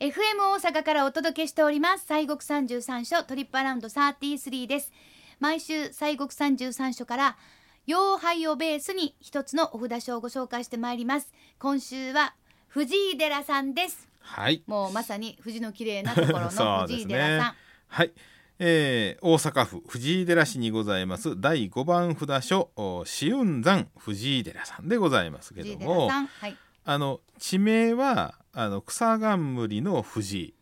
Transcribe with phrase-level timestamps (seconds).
[0.00, 0.12] FM
[0.54, 2.06] 大阪からお届けしております。
[2.06, 4.92] 西国三十三所トリップアラウンド33です。
[5.40, 7.36] 毎週西国三十三所から
[7.88, 11.32] 妖拝をベースに一つのお札書をご紹介してまいります。
[11.58, 12.36] 今週は
[12.68, 14.08] 藤井寺さんです。
[14.20, 14.62] はい。
[14.68, 17.54] もうまさに富士の綺麗なところの 藤井寺さん、
[17.88, 18.12] はい。
[18.60, 21.40] えー、大阪府藤井寺市にございます。
[21.40, 26.08] 第5番札所お紫雲山藤井寺さんでございますけども。
[26.08, 26.56] はい。
[26.84, 30.40] あの地名はあの草冠の藤。
[30.40, 30.54] 井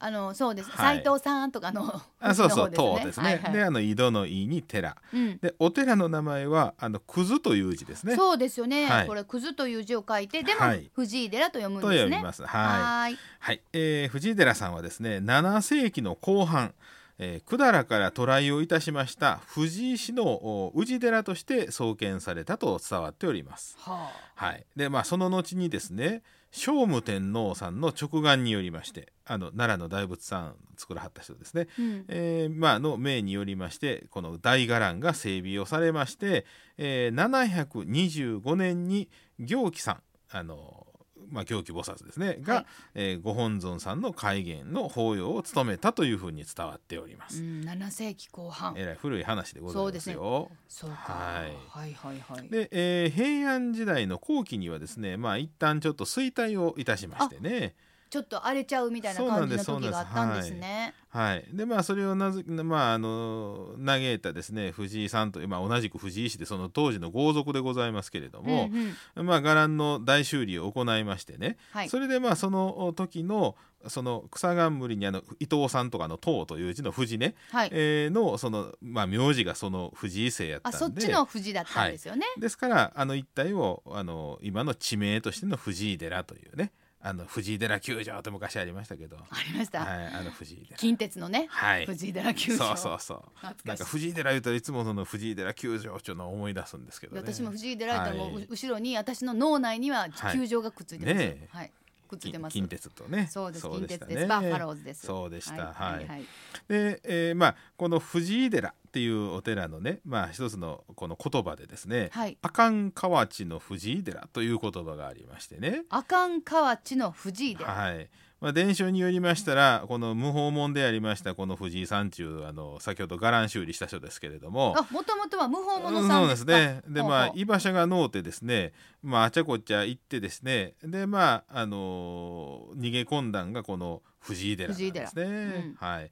[0.00, 0.70] あのそうです。
[0.70, 0.96] はい。
[1.02, 4.96] 斉藤さんとかのあそうそう塔ですね、であの井戸の井に寺。
[5.14, 5.38] うん。
[5.38, 8.16] でお寺の名前はあのくずという字ですね。
[8.16, 9.06] そうですよね、はい。
[9.06, 10.90] これくずという字を書いてでも、はい。
[10.92, 12.10] 藤井寺と読むんとですね。
[12.10, 12.42] 読みます。
[12.42, 12.50] はい。
[12.50, 13.18] はーい。
[13.38, 16.74] はい、えー藤井寺さんはですね7世紀の後半、
[17.20, 23.76] えー、百済から渡来をいたしました藤井市のお氏寺として創建されたと伝わっております。
[23.78, 36.46] ははい、でまあその後にですね聖武天皇さんの直眼によりましてあの奈良の大仏さん作らはった人ですね、あ、うん、えーまあ、の命によりましてこの大伽藍が整備をされまして、
[36.78, 40.85] えー725年に行基さんあの、
[41.30, 42.38] まあ、行基菩薩ですね。
[42.42, 42.66] が、はい。
[42.94, 47.42] えーご本尊さんの戒厳の法要を務めたというふうに伝わっております。
[47.42, 48.74] うん、7世紀後半。
[48.76, 50.50] えらい古い話でございますよ。
[50.68, 51.52] そうか、はい。
[51.68, 52.48] はいはいはい。
[52.48, 57.74] で、えー平安時代の後期にはですねまあ一旦ちょっと衰退をいたしましてね
[58.08, 60.94] ちょっと荒れちゃうみたいな感じの時があったんですね。
[61.08, 69.26] はい、でまあそれをなず、まあ、あの嘆いたですね藤井さんという、まあ、同じく藤井氏でその当時の豪族でございますけれども、うんうん。
[69.26, 71.88] まあ、伽藍の大修理を行いましてね、はい。
[71.88, 73.56] それでまあその時の
[73.88, 80.76] その草冠にあの伊藤さんとかの藤という字の藤ね、はい、えーのその、まあ、名字がその藤井姓やったんで。
[80.76, 86.72] あそっちの藤だったんですよね、ですからあの一帯をあの今の地名としての藤井寺というね
[87.08, 89.20] あの藤井寺球場って昔ありましたけど、あ
[89.52, 90.76] りました、はい、あの藤井寺。
[90.76, 91.86] 近鉄のね、はい。
[91.86, 92.58] 藤井寺球場。
[92.58, 93.46] そうそうそう。
[93.64, 97.22] なんか藤井寺言うといつもその藤井寺球場っていうのを思い出すんですけどね。
[97.24, 98.46] 私も藤井寺行ったらもう、はい。
[98.50, 101.48] 後ろに私の脳内にははい球場がくっついてます、ねえ。
[101.52, 101.70] はい
[102.06, 102.54] くっついてます。
[102.54, 103.28] 近近鉄とね。
[103.30, 103.68] そうです。
[103.68, 104.26] 近鉄です。
[104.26, 105.06] バッファローズです。
[105.06, 105.66] そうでした。
[105.66, 106.04] ははい。
[106.04, 106.24] い、はい。
[106.68, 112.38] で、えーまあこの藤井寺っていうお寺のねまあ一つのこの言葉でですねはい。
[112.42, 115.82] 阿寒河内の藤井寺という言葉がありましてね。
[115.90, 117.70] 阿寒河内の藤井寺。
[117.70, 118.08] はい。
[118.46, 126.80] まあ、伝承によりましたらこの無訪問でありましたこの藤井さん中あの先ほど伽藍修理した人ですけれどもあもともとは無法者うんそうさんですね。
[126.86, 135.24] でまあ居場所がのうてですね、まああちゃこちゃ行ってですね、でまああのー逃げ込んだんがこの藤井寺なんですね。
[135.24, 136.10] うんはい。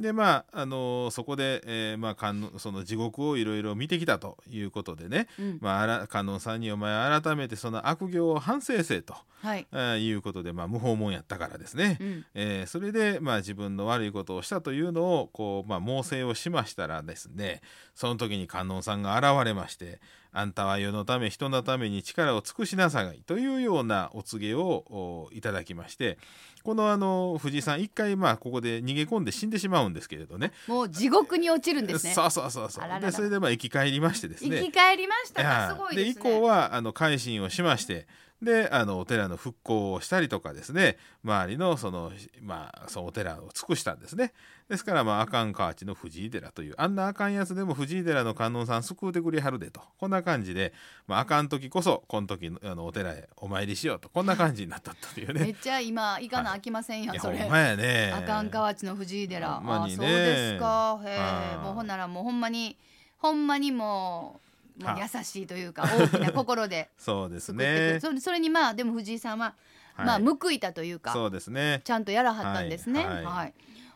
[0.00, 5.58] でまああのーそこで、えーまあ観音その地獄をいろいろ見てきたということでね、うん。
[5.60, 9.14] まあ観音さんにお前改めてその悪行を反省せえと。
[9.42, 17.62] はい、あーいうことで、まあ、無訪問やったからですね、うん、えーそれで、まあ、自分の悪いことをしたというのをこう、まあ、猛省をしましたらですね
[17.94, 20.00] その時に観音さんが現れまして
[20.32, 26.18] 「あんたは世のため人のために力を尽くしなさい」というようなお告げをおいただきまして
[26.62, 30.52] このあの藤井さん一回まあここで逃げ込んで死んでしまうんですけれどね。
[30.66, 32.14] もう地獄に落ちるんですね。
[32.14, 33.00] そうそうそうそう。
[33.00, 34.58] でそれでまあ生き返りましてですね。
[34.58, 35.48] 生き返りましたか。
[35.48, 36.30] やすごいですね。
[36.30, 38.06] 以降はあの改心をしまして
[38.42, 44.32] であのお寺の復興をしたりとかですね周りのその,、まあ、そのお寺を尽くしたんですね。
[44.68, 49.82] ですから、まあ、あかん河内の藤井寺というあんなあかんやつでも藤井寺の観音さん救うてくれはるでと。
[49.98, 50.72] こんな感じで、
[51.06, 54.08] まあ、あかん時こそこの時のあのお寺へお参りしようと。
[54.08, 55.40] こんな感じになったというね。
[55.40, 57.16] めっちゃ今行かなあきませんやん、い。
[57.16, 57.38] やそれ。
[57.38, 58.12] ほんまやね。
[58.14, 59.66] 阿寒河内の藤井寺、ね。
[59.66, 61.00] あそうですか。
[61.04, 61.18] へえ。
[61.18, 61.64] はい。
[61.64, 62.76] もうほんならもうほんまに
[63.18, 64.49] ほんまにもう
[64.80, 67.98] もうは優しいというか大きな心で そうですね。
[68.00, 69.54] それそれにまあでも藤井さんは、
[69.94, 71.82] はいまあ報いたというかそうですね。
[71.84, 73.04] ちゃんとやらはったんですね。
[73.04, 73.54] ははい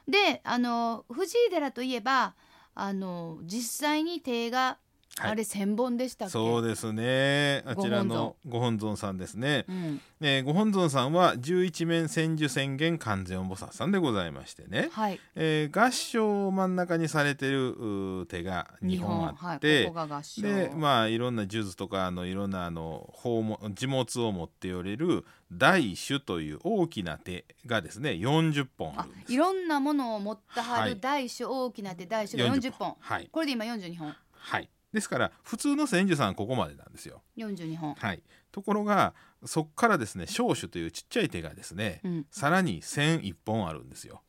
[0.08, 2.34] いであの藤井寺といえば
[2.74, 4.78] あの実際に手が、
[5.18, 5.30] はい。
[5.30, 6.32] あれ千本でしたっけ？
[6.32, 7.62] そうですね。
[7.66, 8.96] あちらのご本尊。
[8.96, 9.64] さんですね。
[9.68, 10.00] うん。
[10.20, 29.32] えーご本尊さんは十一面千手千眼観世音菩薩さんでございましてね、はい、えー合掌を真ん中にされてる手が2本あって、はい、ここでまあいろんな呪術とかあのいろんなあの宝物持物を持っておれる大手という大きな手がですね40本ああるんです。
[29.32, 30.90] いろんなものを持ったははい。
[30.90, 32.96] る大小大きな手大小が40本。
[32.98, 33.28] はい。
[33.30, 34.14] これで今42本。
[34.32, 37.22] はいですから普通の千手さんはここまでなんですよ。
[37.36, 38.22] 42本、はい。
[38.52, 39.12] ところが
[39.44, 44.22] そっからですね小手というちっちゃい手がですね、うん、さらに1001本あるんですよ。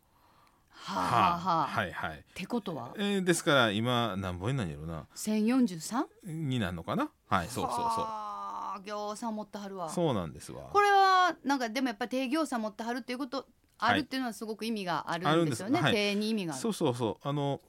[0.72, 1.68] はあはあ。
[1.68, 2.20] はいはい。
[2.20, 2.94] ってことは？
[2.98, 6.04] えーですから今何本になんやろな 1043?
[6.26, 7.10] になるのかな？
[7.30, 7.84] はいそうそうそう。
[7.84, 9.90] はあ行さん持ってはるわ。
[9.90, 10.64] そうなんですわ。
[10.74, 13.46] これはなんかでもやっぱり定行さん持ってはるっていうこと
[13.78, 15.80] あるっていうのはすごく意味があるんですよね。
[15.80, 16.16] はい。
[16.16, 16.62] に意味がある。
[16.62, 17.28] そうそうそう。
[17.28, 17.62] あの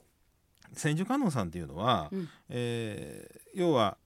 [0.74, 2.28] 千手観音さんっていうのは、うん。
[2.48, 3.96] えー要は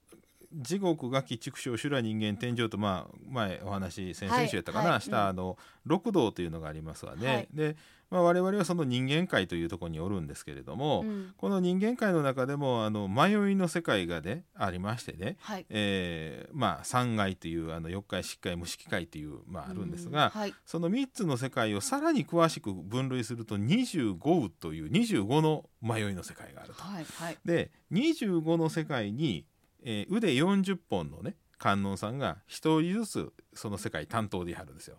[0.52, 5.00] 地獄餓鬼畜生修羅人間天上と、まあ、前お話先々週やったかな、はい。
[5.00, 7.26] したあの六道というのがありますわね。
[7.26, 7.48] はい。
[7.52, 7.76] で、
[8.10, 15.66] まあ、我々はその人間界というところにおるんですけれども、うんこの人間界の中でもあの迷いの世界がねありましてね、はい。
[15.70, 20.54] えーまあ三界というあの四界七界無色界という、まあ、あるんですが、うんはい。
[20.66, 26.82] その3つの世界をさらに詳しく分類すると25雨という25の迷いの世界があると。
[26.82, 27.38] はいはい。
[27.44, 29.46] で25の世界に、
[29.82, 34.98] えー腕40本のね観音さんが1人ずつその世界担当でやるんですよ。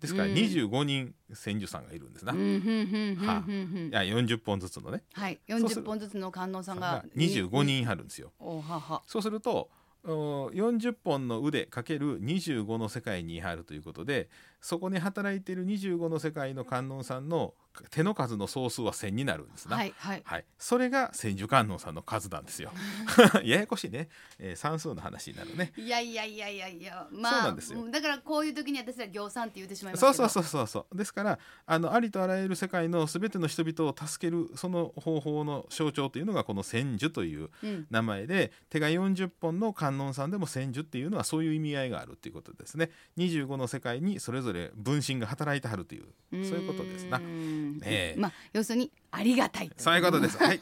[0.00, 2.32] ですからうん25人千手さんがいるんですな。
[2.32, 5.38] はふんふんや40本ずつのねはい。
[5.48, 8.32] そうする40本ずつの観音さんがが25人いはるんですよ。
[8.38, 9.02] おはは。
[9.06, 9.70] そうすると
[10.04, 14.28] お40本の腕かける25の世界にいはるということで
[14.60, 17.54] そこに働いている25の世界の観音さんの
[17.90, 19.76] 手の数の総数は1000になるんですな。
[19.76, 20.22] はいはい。
[20.24, 22.72] はい、それが千手観音さんの数なんですよ。
[23.44, 24.08] ややこしいね、
[24.38, 25.72] えー算数の話になるね。
[25.76, 30.00] いやいやいやいやいや、まあ、そうなんですようんだからこういう時に私は行さんって言ってしまいます。
[30.00, 37.86] そうそうそうそうそうですからあのありとあらゆる世界のすべての人々を助けるその方法の象徴というのがこの千手といううん。
[37.90, 47.20] 名前で手が40本の観音さんでも千手っていうのはそういう意味合いがあるっていうことですね25の世界にそれぞれ分身が働いてはるというそういうことですな。
[47.84, 48.20] ええ。
[48.20, 49.70] まあ要するにありがたい。
[49.76, 50.36] そういうことです。
[50.36, 50.60] はい。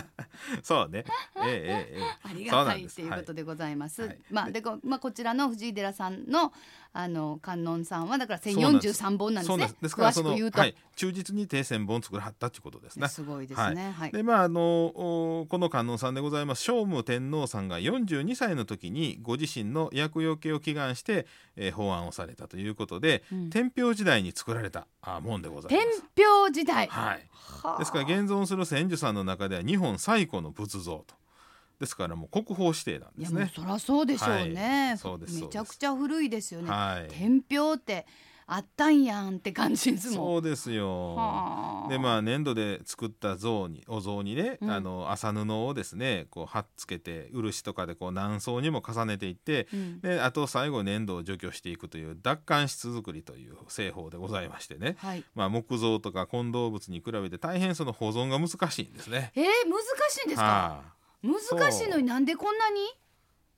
[0.62, 1.04] そうね。
[1.36, 2.02] ええええええ。
[2.28, 4.02] ありがたいっていうことでございます。
[4.02, 4.18] はい。
[4.30, 6.52] まあでこまあこちらの藤井寺さんの
[7.00, 9.94] あの観音さんはだから千そうなんです四十三本なんですねです。
[9.94, 13.06] からそのはい、忠実に定千本作らはったっていうことですね。
[13.06, 13.94] すごいですね。
[13.96, 14.10] はい。
[14.10, 26.02] でまああのおこの観音さんでございます聖武天皇さんが42歳の時にご自身の厄除けを祈願して、えー法案をされたということで、うん天平時代に作られたあもんでござい天ます。
[26.16, 26.88] 平時代。
[26.88, 31.14] はい、はあですから現存する千手さんの中では日本最古の仏像と
[31.78, 33.40] ですからもう国宝指定なんいですね。
[33.40, 34.88] やもうそらそうでしょうね。
[34.88, 36.70] はいそうですめちゃくちゃ古いですよね。
[36.70, 38.06] はい、天平って
[38.50, 40.14] あったんやんって感じですもん。
[40.16, 41.14] そうですよ。
[41.14, 55.24] はあでまあ粘土で作った像にお像にね、うんあの麻布をですねこう貼っつけて漆とかでこう何層にも重ねていってうんであと最後粘土を除去していくという奪還質作りという製法でございましてね、はい。
[55.34, 59.30] まあ、木造とか混動物に比べて大変その保存が難しいんですね。
[59.34, 59.50] えー、難
[60.10, 60.42] しいんですか？
[60.42, 60.82] は
[61.22, 62.80] 難しいのになんでこんなに？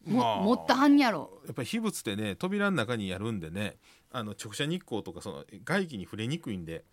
[0.09, 1.31] あも、まあ持ったはんやろ。
[1.45, 3.77] やっぱり秘仏ってね扉の中にやるんでね
[4.11, 6.85] あの直射日光とかその外気に触れにくいんで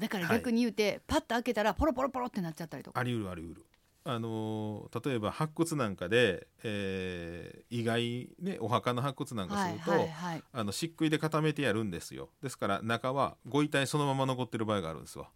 [0.00, 3.00] だから逆に言うて、パッと開けたらポロポロポロってなっちゃったりとか。
[3.00, 3.66] あり得るあり得る。
[4.04, 10.42] あのー例えば発掘なんかで、えー意外ねお墓の発掘なんかはいすると、はいはい。
[10.52, 15.28] あの漆喰で固めてやるんですよですから中はご遺体そのまま残ってる場合があるんですわ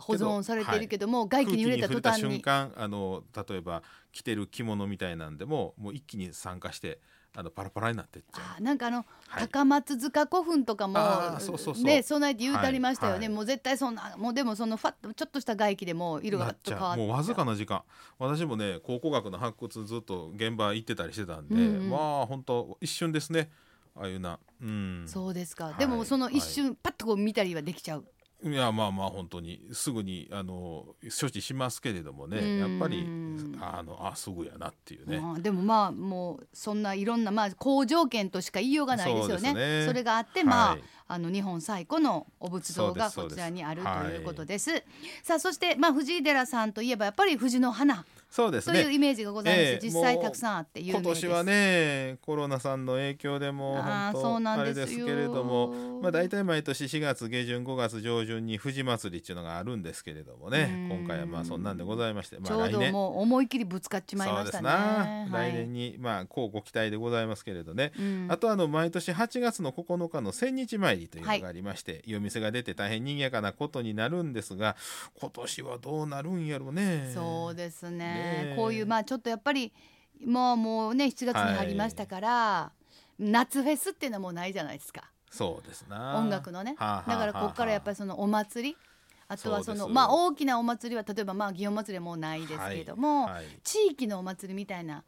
[0.00, 2.30] 保存されてるけども、外気に触れた途端に。
[2.30, 3.82] 瞬間あの例えば
[4.12, 7.00] 着てる着物みたいなんでももう一気に酸化して
[7.34, 9.48] あのパラパラになってっちゃあーなんかあの、はい。
[9.48, 10.94] 高松塚古墳とかも
[11.38, 11.84] そうそうそう。
[11.84, 13.28] ね備えて言うてありましたよね、はい。
[13.28, 13.34] はい。
[13.36, 16.20] もう絶対そんなもうでもそのファッとちょっとした外気でもう。
[16.26, 17.00] 色が変わって。
[17.00, 17.82] もうわずかな時間。
[18.18, 21.90] 私もね考古学の発掘ずっと現場行ってたりしてたんで、うんうん。
[21.90, 23.50] まあ本当一瞬ですね。
[23.94, 24.38] ああいうな。
[24.60, 25.04] うん。
[25.06, 25.74] そうですか、はい。
[25.76, 28.04] でもその一瞬、パッとこう見たりはできちゃう
[28.46, 30.86] いやまあまあ本当にすぐにあの
[31.20, 33.04] 処置しますけれどもうんねやっぱり
[33.60, 35.20] あのあすぐやなっていうね。
[35.40, 39.52] でもまあもうそんないろんなまあ好条件としか言いようがないですよね。
[39.52, 44.82] ねれがあってまあ、はいあの日本最古のお仏像がこちらにあるということです。
[45.22, 48.04] さあそしてまあ藤井寺さんといえばやっぱり藤の花
[48.36, 48.82] そうですね。
[48.82, 49.62] というイメージがございます。
[49.62, 51.26] ええ実際たくさんあって有名です。
[51.26, 60.98] 今年はねコロナさんの影響でも本当あれですけれどもまあ大体毎年4月下旬5月上旬に富士祭りっていうのがあるんですけれどもねうん。
[60.98, 62.92] 今回はまあそんなんでございましてまあ来年。
[62.92, 64.68] もう思い切りぶつかっちまいましたね。
[64.68, 64.78] そうで
[65.30, 65.52] すな、はい。
[65.52, 68.26] 来年にまあこうご期待でございますけれどね、うん。
[68.28, 74.76] あとあの毎年8月の9日の千日参りというのがありまして、夜店が出て大変賑やかなことになるんですが
[75.18, 77.10] 今年はどうなるんやろうね。
[77.14, 79.72] そうですねねえこういうまあちょっとやっぱり
[80.24, 82.72] もうもうね7月に入りましたから、
[83.18, 85.10] 夏フェスっていうのはもうないじゃないですか。
[85.30, 86.16] そうですな。
[86.16, 86.74] 音楽のね。
[86.78, 88.76] はあはあだからここからやっぱりりそのお祭り
[89.28, 89.36] あ。
[89.36, 93.44] とはそのまあ大きなお祭りは例えばまあ祇園祭りはもうないですけれども、はい。
[93.62, 95.04] 地域のお祭りみたいな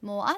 [0.00, 0.34] もうあん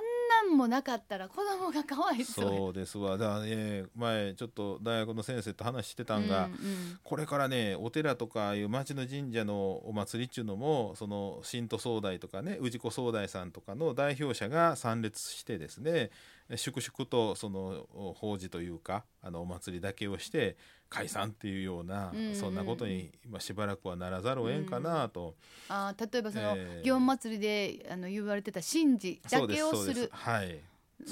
[0.48, 2.50] なんもなかったら子供がかわいそうや。
[2.50, 6.98] そうですわだからね前ちょっと大学の先生と話してたんが、うんうん。
[7.02, 16.10] これからねお寺とかいう町の神社のお祭りっていうのもその神都総代とかね氏子総代さんとかの代表者が参列してですね
[16.56, 20.56] 粛々とその法事というかあのお祭りだけをして
[20.88, 25.34] 解散っていうような、うんうんそんなことに、まあ、しばらくはならざるを得んかなと、
[25.68, 26.86] あー例えばその、えー。
[26.86, 29.94] 祇園祭りであの言われてた神事だけをする。
[29.94, 30.10] すす。
[30.12, 30.58] はい。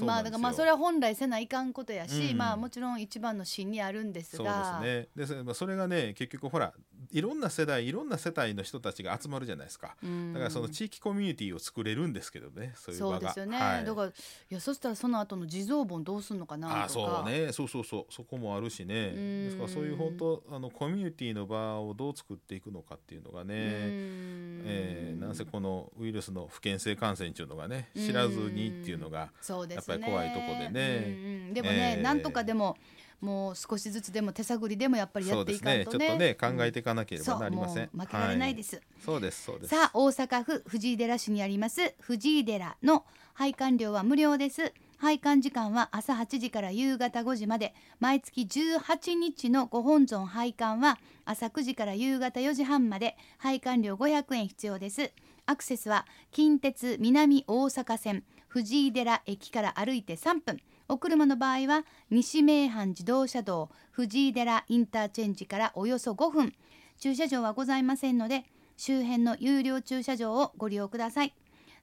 [0.01, 2.39] まあだからまあそれは本来せないかんことやし、うん。
[2.39, 5.45] まあもちろん一番の芯にあるんですそうがですね。
[5.45, 6.73] でそれがね結局ほら
[7.13, 9.97] いろんな世代いろんな世帯の人たちが集まるじゃないですか。
[10.03, 10.33] うん。
[10.33, 13.19] だからその地域コミュニティを作れるんですけどねそういう場が。
[13.19, 13.85] そうですよね、はい。
[13.85, 14.13] だからい
[14.49, 16.85] やそしたらその後の地蔵盆どうすんのかなとか。
[16.85, 17.85] あそうねそうそう。
[17.85, 19.11] そうそこもあるしね。
[19.11, 19.45] ん。
[19.47, 24.63] ですからそういう本当あのコミュニティの場をどう作っていくのかっていうのがね、うん。
[24.67, 31.05] えーなんせこのウイルスの不検性感染っていうのがね知らずにっていうのがやっぱり怖いとこでね。
[31.07, 31.55] うんうん。
[31.55, 32.03] でもね、えー。
[32.03, 32.77] なんとかでも
[33.21, 35.85] もう少しずつでも手探りでもやっぱりやってですね。
[35.85, 39.71] ちょっといかんとねね考えていかなければなりません、そうもう負けられないです、はいそうですそうです。
[39.71, 41.95] さあ大阪府藤井寺市にあります。
[42.01, 44.73] 藤井寺の拝観料は無料です。
[44.99, 47.75] 拝観時間は朝8時から夕方5時まで。
[48.01, 53.17] 毎月18日のご本尊拝観は朝9時から夕方4時半まで。
[53.39, 55.11] 拝観料500円必要です。
[55.47, 58.25] アクセスは近鉄南大阪線。
[58.49, 60.61] 藤井寺駅から歩いて3分
[60.91, 66.53] お車の場合は西名阪自動車道藤井寺インターチェンジからおよそ5分。
[66.99, 68.45] 駐車場はございませんので
[68.77, 71.35] 周辺の有料駐車場をご利用ください。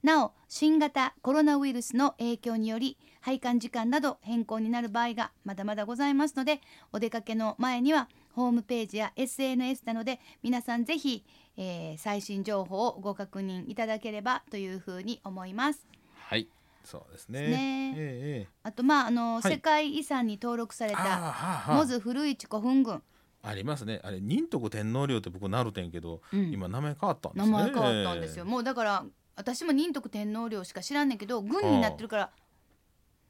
[0.04, 6.60] なお新型コロナウイルスの影響により拝観時間など変更になる場合がまだまだございますので
[6.92, 11.24] お出かけの前にはホームページや SNS などで皆さんぜひ、
[11.56, 15.88] えー最新情報をご確認いただければというふうに思います。
[16.14, 16.50] はい。
[16.88, 17.41] そうですね。
[17.41, 17.96] ね。
[17.98, 18.48] ええええ。
[18.63, 19.51] あとまああの、はい。
[19.51, 21.75] 世界遺産に登録されあーたはあはあ。
[21.75, 23.03] モズ古市古墳群
[23.44, 24.00] ありますね。
[24.03, 26.51] あれ仁徳天皇陵って僕なるてんけど、うん。
[26.51, 32.32] 今名前変わったんです名ね前変わったんですよ、もうだから私も仁徳天皇陵しか知らんねんけど軍になってるから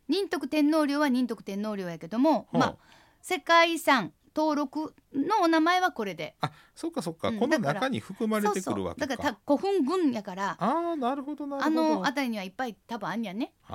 [0.08, 2.58] 仁徳天皇陵は仁徳天皇陵やけども、はあ。
[2.58, 2.76] まあ
[3.22, 6.36] 世界遺産登録のお名前はこれで。
[6.42, 6.47] あ
[6.78, 7.40] そっかそっか、うん。
[7.40, 11.82] この中に含まれてくるわけだからた古墳群やからああなるほどなるほど。
[11.82, 13.74] あの辺りにはいっぱい多分あんやね、う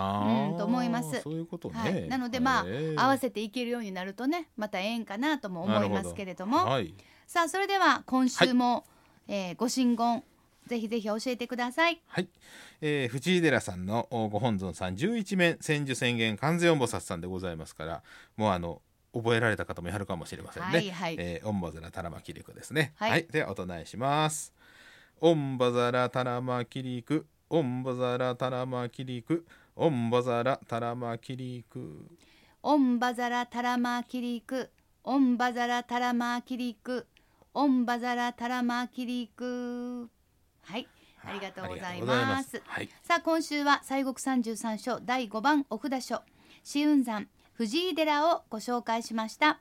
[0.55, 1.21] んと思います。
[1.21, 2.65] そういうことね、はい、なのでまあ、
[3.05, 6.59] 合わせていけるようになるとねまたええんかなとも思いますけれども。
[6.59, 6.95] はい。
[7.27, 8.85] さあそれでは今週も、
[9.27, 10.23] えーご神言
[10.67, 12.01] ぜひぜひ教えてください。
[12.07, 12.29] はい、
[12.81, 18.03] えー、藤井寺さんのおご本尊さん11面千手宣言観世音菩薩さんでございますから
[18.37, 18.81] もうあの
[19.13, 20.69] 覚えられた方もやるかもしれませんね。
[20.71, 21.17] はいはい。
[21.19, 22.95] えー、オンバザラタラマキリクですね。
[22.97, 23.11] はい。
[23.11, 24.53] はい、ではお唱えします。
[25.21, 32.07] オンバザラタラマキリク、オンバザラタラマキリク、オンバザラタラマキリク。
[32.63, 34.71] オンバザラタラマキリク。
[35.05, 37.07] オンバザラタラマキリク。
[37.55, 40.09] オンバザラタラマキリク。
[40.63, 40.89] はい。
[41.25, 42.63] ありがとうございありがとうごます。
[42.65, 46.23] はい、さあ今週は西国三十三所第五番お札所。
[46.65, 49.61] 紫雲山藤井寺をご紹介しました。